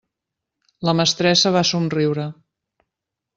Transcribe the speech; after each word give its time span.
La 0.89 0.95
mestressa 0.99 1.51
va 1.57 1.63
somriure. 1.73 2.27